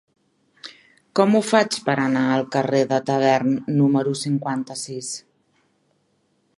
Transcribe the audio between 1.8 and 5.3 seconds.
per anar al carrer de Tavern número cinquanta-sis?